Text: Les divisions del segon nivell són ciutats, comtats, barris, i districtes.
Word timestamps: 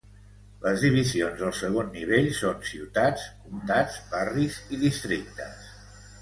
Les 0.61 0.85
divisions 0.85 1.35
del 1.41 1.51
segon 1.57 1.91
nivell 1.97 2.29
són 2.37 2.65
ciutats, 2.71 3.27
comtats, 3.43 4.01
barris, 4.15 4.57
i 4.75 4.81
districtes. 4.87 5.71